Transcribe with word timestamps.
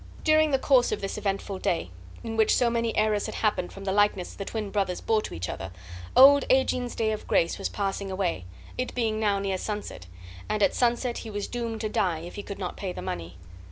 During 0.23 0.49
the 0.49 0.57
course 0.57 0.91
of 0.91 0.99
this 0.99 1.19
eventful 1.19 1.59
day, 1.59 1.91
in 2.23 2.35
which 2.35 2.55
so 2.55 2.71
many 2.71 2.97
errors 2.97 3.27
had 3.27 3.35
happened 3.35 3.71
from 3.71 3.83
the 3.83 3.91
likeness 3.91 4.33
the 4.33 4.43
twin 4.45 4.71
brothers 4.71 4.99
bore 4.99 5.21
to 5.21 5.33
each 5.35 5.47
other, 5.47 5.69
old 6.15 6.43
Aegeon's 6.49 6.95
day 6.95 7.11
of 7.11 7.27
grace 7.27 7.59
was 7.59 7.69
passing 7.69 8.09
away, 8.09 8.45
it 8.79 8.95
being 8.95 9.19
now 9.19 9.37
near 9.37 9.59
sunset; 9.59 10.07
and 10.49 10.63
at 10.63 10.73
sunset 10.73 11.19
he 11.19 11.29
was 11.29 11.47
doomed 11.47 11.81
to 11.81 11.87
die 11.89 12.21
if 12.21 12.33
he 12.33 12.41
could 12.41 12.57
not 12.57 12.77
pay 12.77 12.91
the 12.91 13.03
money. 13.03 13.37